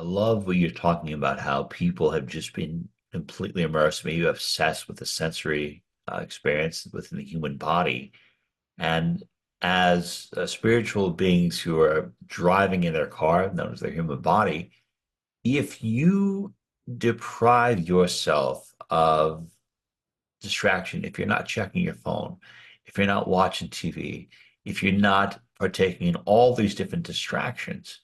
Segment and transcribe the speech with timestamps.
[0.00, 4.88] I love what you're talking about, how people have just been completely immersed, maybe obsessed
[4.88, 8.12] with the sensory uh, experience within the human body.
[8.78, 9.22] And
[9.60, 14.70] as uh, spiritual beings who are driving in their car, known as their human body,
[15.44, 16.54] if you
[16.96, 19.50] deprive yourself of
[20.40, 22.38] distraction, if you're not checking your phone,
[22.86, 24.28] if you're not watching TV,
[24.64, 28.00] if you're not partaking in all these different distractions,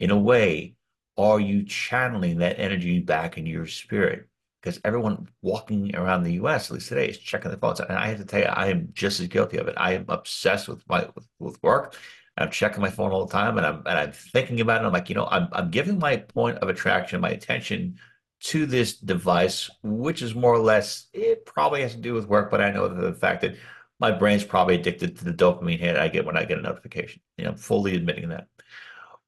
[0.00, 0.74] in a way,
[1.18, 4.28] are you channeling that energy back into your spirit?
[4.62, 7.80] Because everyone walking around the US, at least today, is checking their phones.
[7.80, 9.74] And I have to tell you, I am just as guilty of it.
[9.76, 11.96] I am obsessed with my with, with work.
[12.36, 14.86] I'm checking my phone all the time and I'm and I'm thinking about it.
[14.86, 17.98] I'm like, you know, I'm I'm giving my point of attraction, my attention
[18.40, 22.50] to this device, which is more or less it probably has to do with work,
[22.50, 23.56] but I know the fact that
[23.98, 27.20] my brain's probably addicted to the dopamine hit I get when I get a notification.
[27.36, 28.46] You know, I'm fully admitting that.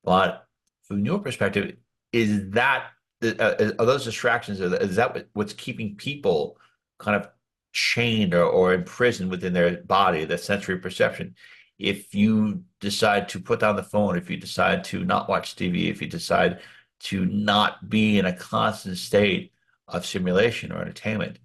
[0.04, 0.46] But
[0.90, 1.76] from your perspective,
[2.12, 2.88] is that
[3.22, 4.60] uh, are those distractions?
[4.60, 6.58] Is that what's keeping people
[6.98, 7.28] kind of
[7.72, 11.36] chained or, or imprisoned within their body, that sensory perception?
[11.78, 15.90] If you decide to put down the phone, if you decide to not watch TV,
[15.90, 16.58] if you decide
[17.04, 19.52] to not be in a constant state
[19.86, 21.38] of simulation or entertainment,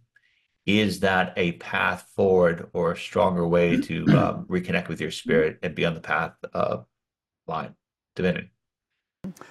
[0.66, 5.60] is that a path forward or a stronger way to um, reconnect with your spirit
[5.62, 6.88] and be on the path of
[7.46, 7.76] line
[8.16, 8.50] divinity?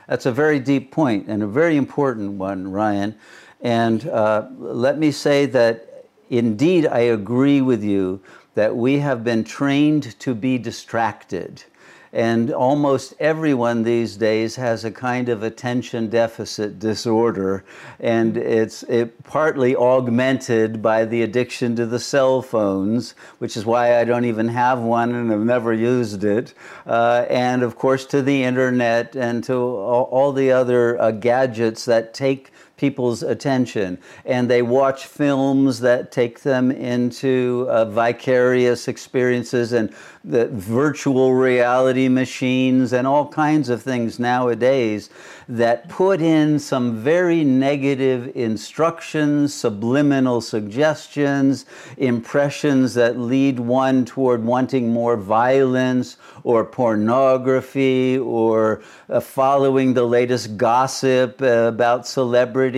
[0.08, 3.14] That's a very deep point and a very important one, Ryan.
[3.60, 8.20] And uh, let me say that indeed I agree with you
[8.54, 11.64] that we have been trained to be distracted.
[12.14, 17.64] And almost everyone these days has a kind of attention deficit disorder,
[17.98, 23.98] and it's it partly augmented by the addiction to the cell phones, which is why
[23.98, 26.54] I don't even have one and have never used it,
[26.86, 31.84] uh, and of course to the internet and to all, all the other uh, gadgets
[31.86, 32.52] that take
[32.84, 33.96] people's attention.
[34.26, 39.90] And they watch films that take them into uh, vicarious experiences and
[40.22, 45.08] the virtual reality machines and all kinds of things nowadays
[45.48, 51.66] that put in some very negative instructions, subliminal suggestions,
[51.98, 60.56] impressions that lead one toward wanting more violence or pornography or uh, following the latest
[60.56, 62.73] gossip uh, about celebrities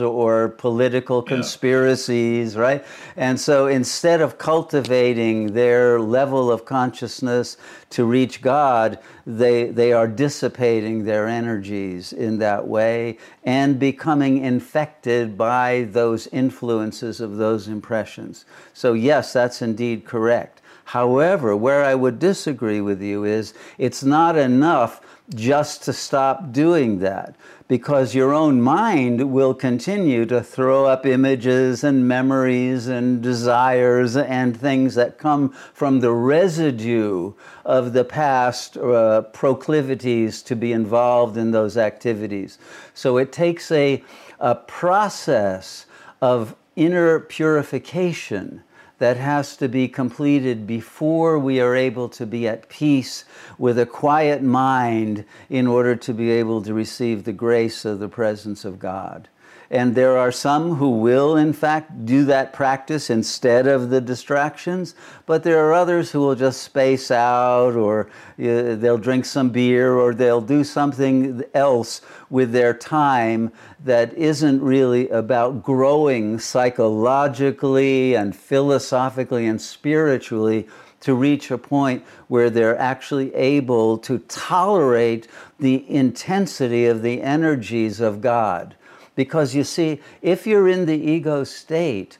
[0.00, 2.60] or political conspiracies, yeah.
[2.60, 2.84] right?
[3.16, 7.56] And so instead of cultivating their level of consciousness
[7.90, 15.36] to reach God, they, they are dissipating their energies in that way and becoming infected
[15.36, 18.44] by those influences of those impressions.
[18.74, 20.59] So, yes, that's indeed correct.
[20.90, 25.00] However, where I would disagree with you is it's not enough
[25.32, 27.36] just to stop doing that
[27.68, 34.60] because your own mind will continue to throw up images and memories and desires and
[34.60, 37.34] things that come from the residue
[37.64, 42.58] of the past uh, proclivities to be involved in those activities.
[42.94, 44.02] So it takes a,
[44.40, 45.86] a process
[46.20, 48.64] of inner purification
[49.00, 53.24] that has to be completed before we are able to be at peace
[53.58, 58.08] with a quiet mind in order to be able to receive the grace of the
[58.08, 59.28] presence of God.
[59.72, 64.96] And there are some who will, in fact, do that practice instead of the distractions,
[65.26, 68.08] but there are others who will just space out or
[68.40, 73.52] uh, they'll drink some beer or they'll do something else with their time
[73.84, 80.66] that isn't really about growing psychologically and philosophically and spiritually
[80.98, 85.28] to reach a point where they're actually able to tolerate
[85.60, 88.74] the intensity of the energies of God.
[89.20, 92.16] Because you see, if you're in the ego state,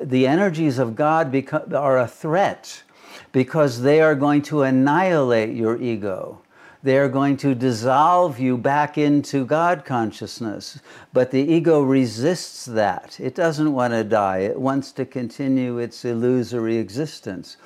[0.00, 2.82] the energies of God become, are a threat
[3.30, 6.40] because they are going to annihilate your ego.
[6.82, 10.80] They are going to dissolve you back into God consciousness.
[11.12, 13.20] But the ego resists that.
[13.20, 17.58] It doesn't want to die, it wants to continue its illusory existence.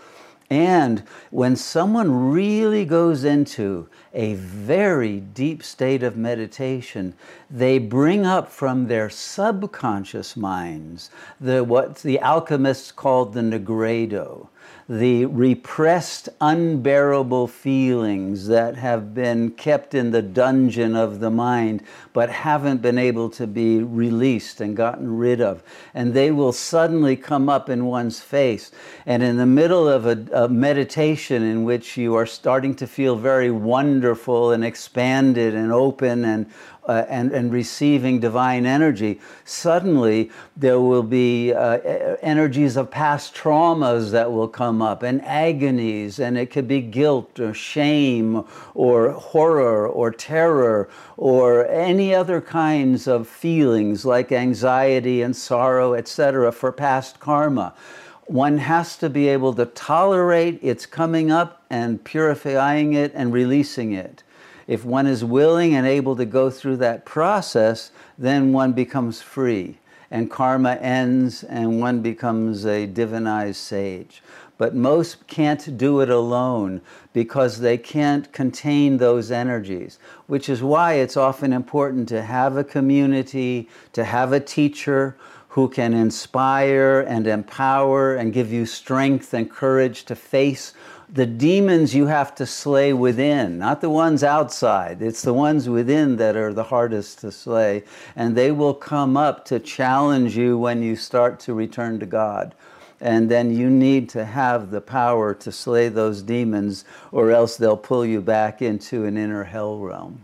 [0.50, 7.14] And when someone really goes into a very deep state of meditation,
[7.50, 14.48] they bring up from their subconscious minds the, what the alchemists called the nigredo,
[14.88, 21.82] the repressed, unbearable feelings that have been kept in the dungeon of the mind
[22.12, 25.62] but haven't been able to be released and gotten rid of.
[25.94, 28.70] And they will suddenly come up in one's face.
[29.06, 33.16] And in the middle of a, a meditation in which you are starting to feel
[33.16, 36.46] very wonderful and expanded and open and
[36.86, 41.78] uh, and, and receiving divine energy, suddenly there will be uh,
[42.20, 47.40] energies of past traumas that will come up and agonies, and it could be guilt
[47.40, 55.34] or shame or horror or terror or any other kinds of feelings like anxiety and
[55.34, 57.74] sorrow, etc., for past karma.
[58.26, 63.92] One has to be able to tolerate its coming up and purifying it and releasing
[63.92, 64.22] it
[64.66, 69.78] if one is willing and able to go through that process, then one becomes free
[70.10, 74.22] and karma ends and one becomes a divinized sage.
[74.56, 76.80] But most can't do it alone
[77.12, 79.98] because they can't contain those energies,
[80.28, 85.16] which is why it's often important to have a community, to have a teacher
[85.54, 90.72] who can inspire and empower and give you strength and courage to face
[91.08, 95.00] the demons you have to slay within, not the ones outside.
[95.00, 97.84] It's the ones within that are the hardest to slay.
[98.16, 102.52] And they will come up to challenge you when you start to return to God.
[103.00, 107.76] And then you need to have the power to slay those demons, or else they'll
[107.76, 110.18] pull you back into an inner hell realm.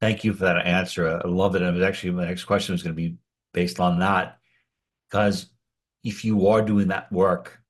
[0.00, 1.20] Thank you for that answer.
[1.22, 1.60] I love it.
[1.60, 3.18] And was actually my next question was going to be
[3.58, 4.38] based on that.
[5.04, 5.50] Because
[6.04, 7.60] if you are doing that work,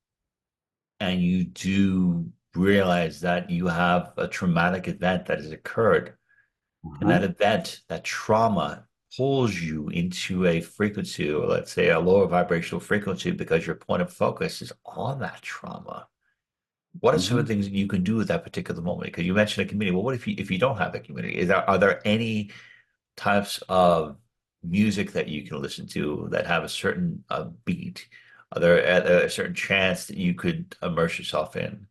[0.99, 6.13] and you do realize that you have a traumatic event that has occurred,
[6.85, 6.97] uh-huh.
[7.01, 8.85] and that event, that trauma,
[9.17, 14.03] pulls you into a frequency, or let's say a lower vibrational frequency, because your point
[14.03, 16.07] of focus is on that trauma.
[16.99, 17.27] What are mm-hmm.
[17.27, 19.11] some of the things that you can do at that particular moment?
[19.11, 19.95] Because you mentioned a community.
[19.95, 21.39] Well, what if you if you don't have a community?
[21.39, 22.51] Is there are there any
[23.17, 24.17] types of
[24.63, 28.07] music that you can listen to that have a certain uh, beat
[28.51, 31.85] are there a certain chance that you could immerse yourself in?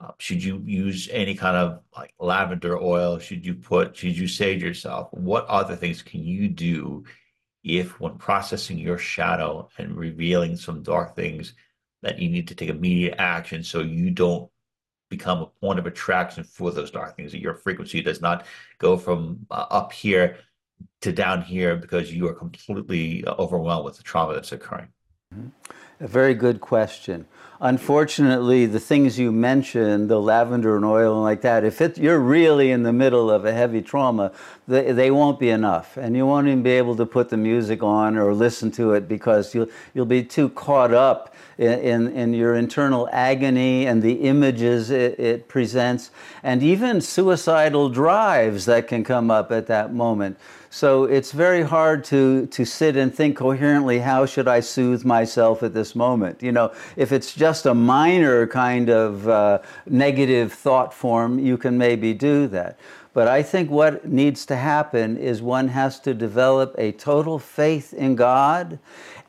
[0.00, 3.18] Uh, should you use any kind of like lavender oil?
[3.18, 5.08] Should you put, should you sage yourself?
[5.12, 7.04] What other things can you do
[7.64, 11.54] if, when processing your shadow and revealing some dark things,
[12.02, 14.50] that you need to take immediate action so you don't
[15.08, 18.44] become a point of attraction for those dark things, that your frequency does not
[18.78, 20.36] go from uh, up here
[21.04, 24.88] to down here because you are completely uh, overwhelmed with the trauma that's occurring?
[25.34, 25.48] Mm-hmm.
[26.00, 27.26] A very good question.
[27.64, 32.18] Unfortunately, the things you mentioned, the lavender and oil and like that, if it, you're
[32.18, 34.32] really in the middle of a heavy trauma,
[34.68, 35.96] they, they won't be enough.
[35.96, 39.08] And you won't even be able to put the music on or listen to it
[39.08, 44.12] because you'll, you'll be too caught up in, in, in your internal agony and the
[44.12, 46.10] images it, it presents,
[46.42, 50.36] and even suicidal drives that can come up at that moment.
[50.74, 55.62] So it's very hard to, to sit and think coherently, how should I soothe myself
[55.62, 56.42] at this moment?
[56.42, 61.78] You know, if it's just a minor kind of uh, negative thought form, you can
[61.78, 62.78] maybe do that.
[63.14, 67.94] But I think what needs to happen is one has to develop a total faith
[67.94, 68.80] in God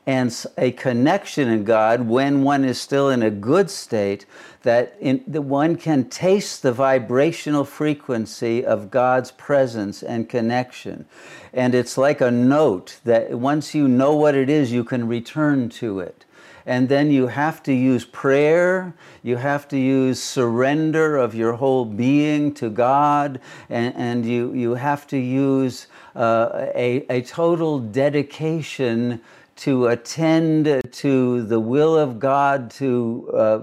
[0.06, 4.26] and a connection in God when one is still in a good state,
[4.62, 11.06] that, in, that one can taste the vibrational frequency of God's presence and connection.
[11.52, 15.68] And it's like a note that once you know what it is, you can return
[15.70, 16.24] to it.
[16.66, 18.92] And then you have to use prayer,
[19.22, 23.40] you have to use surrender of your whole being to God,
[23.70, 25.86] and, and you, you have to use
[26.16, 29.20] uh, a, a total dedication
[29.56, 33.60] to attend to the will of God to uh,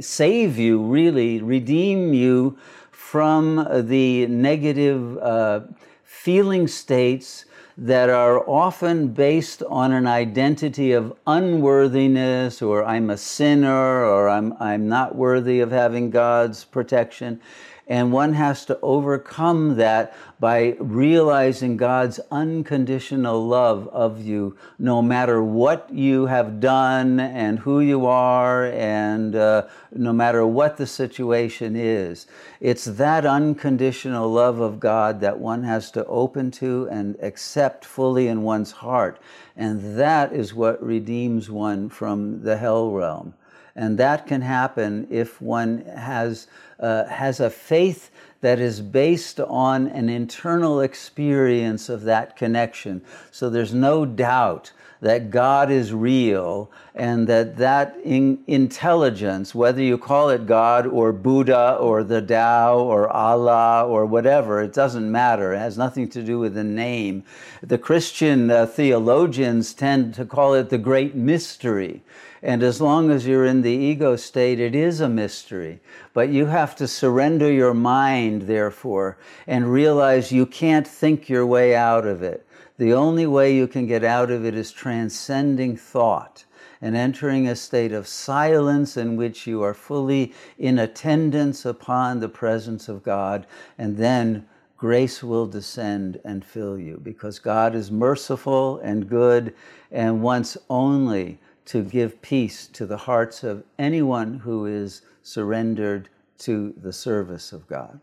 [0.00, 2.58] save you, really, redeem you
[2.90, 5.60] from the negative uh,
[6.02, 7.44] feeling states
[7.76, 14.54] that are often based on an identity of unworthiness or I'm a sinner or I'm,
[14.60, 17.40] I'm not worthy of having God's protection.
[17.86, 25.42] And one has to overcome that by realizing God's unconditional love of you, no matter
[25.42, 31.76] what you have done and who you are, and uh, no matter what the situation
[31.76, 32.26] is.
[32.58, 38.28] It's that unconditional love of God that one has to open to and accept fully
[38.28, 39.20] in one's heart.
[39.56, 43.34] And that is what redeems one from the hell realm.
[43.76, 46.46] And that can happen if one has,
[46.78, 53.02] uh, has a faith that is based on an internal experience of that connection.
[53.30, 59.98] So there's no doubt that God is real and that that in intelligence, whether you
[59.98, 65.54] call it God or Buddha or the Tao or Allah or whatever, it doesn't matter.
[65.54, 67.24] It has nothing to do with the name.
[67.62, 72.02] The Christian uh, theologians tend to call it the great mystery
[72.42, 75.80] and as long as you're in the ego state, it is a mystery.
[76.12, 81.46] But you have to surrender your mind mind, therefore, and realize you can't think your
[81.46, 82.46] way out of it.
[82.76, 86.44] The only way you can get out of it is transcending thought
[86.84, 92.28] and entering a state of silence in which you are fully in attendance upon the
[92.28, 93.46] presence of God,
[93.78, 99.54] and then grace will descend and fill you because God is merciful and good
[99.90, 106.10] and wants only to give peace to the hearts of anyone who is surrendered
[106.40, 107.98] to the service of God.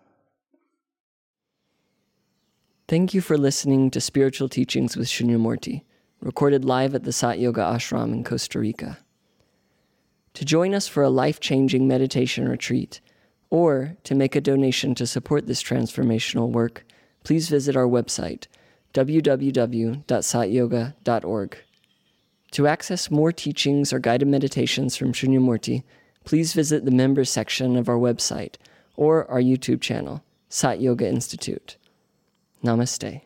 [2.87, 5.83] Thank you for listening to Spiritual Teachings with Shunyamurti,
[6.21, 8.99] recorded live at the Sat Yoga Ashram in Costa Rica.
[10.35, 13.01] To join us for a life changing meditation retreat,
[13.49, 16.85] or to make a donation to support this transformational work,
[17.23, 18.47] please visit our website,
[18.93, 21.57] www.satyoga.org.
[22.51, 25.83] To access more teachings or guided meditations from Shunyamurti,
[26.23, 28.55] please visit the members section of our website
[28.95, 31.77] or our YouTube channel, Sat Yoga Institute.
[32.63, 33.21] Namaste.